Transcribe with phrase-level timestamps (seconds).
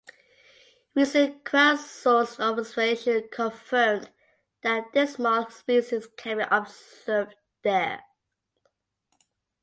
[0.95, 4.09] Recent crowdsourced observations confirmed
[4.63, 8.03] that this moth species can be observed there